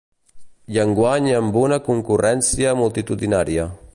I 0.75 0.79
enguany 0.83 1.27
amb 1.41 1.59
una 1.65 1.79
concurrència 1.89 2.75
multitudinària. 2.83 3.71